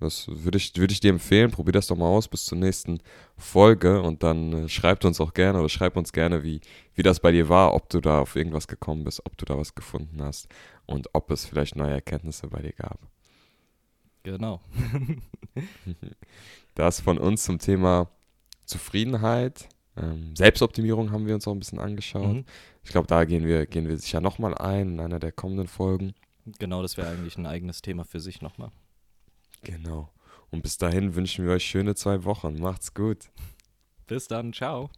[0.00, 1.50] das würde ich, würd ich dir empfehlen.
[1.50, 3.00] Probier das doch mal aus bis zur nächsten
[3.36, 6.60] Folge und dann äh, schreibt uns auch gerne oder schreib uns gerne, wie,
[6.94, 9.58] wie das bei dir war, ob du da auf irgendwas gekommen bist, ob du da
[9.58, 10.48] was gefunden hast
[10.86, 13.00] und ob es vielleicht neue Erkenntnisse bei dir gab.
[14.22, 14.60] Genau.
[16.74, 18.08] das von uns zum Thema
[18.66, 19.68] Zufriedenheit.
[20.00, 22.34] Ähm, Selbstoptimierung haben wir uns auch ein bisschen angeschaut.
[22.34, 22.44] Mhm.
[22.84, 26.14] Ich glaube, da gehen wir, gehen wir sicher nochmal ein in einer der kommenden Folgen.
[26.58, 28.70] Genau, das wäre eigentlich ein eigenes Thema für sich nochmal.
[29.62, 30.10] Genau.
[30.50, 32.58] Und bis dahin wünschen wir euch schöne zwei Wochen.
[32.58, 33.30] Macht's gut.
[34.06, 34.52] Bis dann.
[34.52, 34.90] Ciao.